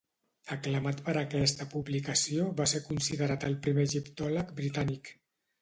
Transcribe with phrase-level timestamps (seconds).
[0.53, 5.17] Aclamat per aquesta publicació va ser considerat el primer egiptòleg britànic.